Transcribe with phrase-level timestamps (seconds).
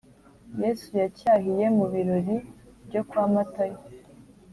[0.61, 2.37] yesu yacyahiye mu birori
[2.87, 3.77] byo kwa matayo